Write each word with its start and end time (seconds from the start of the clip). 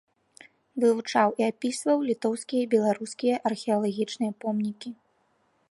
Вывучаў 0.83 1.27
і 1.41 1.45
апісваў 1.51 1.97
літоўскія 2.09 2.61
і 2.67 2.71
беларускія 2.75 3.35
археалагічныя 3.53 4.33
помнікі. 4.45 4.89